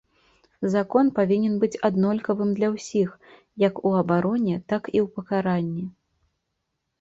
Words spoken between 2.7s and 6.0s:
ўсіх, як у абароне, так і ў пакаранні.